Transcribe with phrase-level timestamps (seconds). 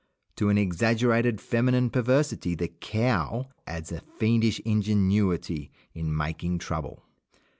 [0.37, 7.03] To an exaggerated feminine perversity the cow adds a fiendish ingenuity in making trouble.